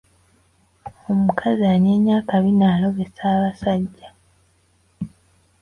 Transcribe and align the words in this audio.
Omukazi 1.11 1.63
anyeenya 1.73 2.13
akabina 2.21 2.65
alobesa 2.73 3.21
abasajja. 3.35 4.09